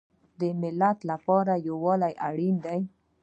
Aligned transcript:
د 0.39 0.41
ملت 0.61 0.99
لپاره 1.11 1.53
یووالی 1.67 2.13
اړین 2.27 2.55
دی 2.65 2.79